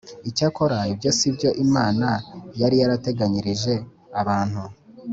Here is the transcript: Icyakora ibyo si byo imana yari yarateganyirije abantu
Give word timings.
Icyakora 0.29 0.77
ibyo 0.93 1.09
si 1.17 1.27
byo 1.35 1.49
imana 1.65 2.07
yari 2.61 2.75
yarateganyirije 2.81 3.73
abantu 4.21 4.61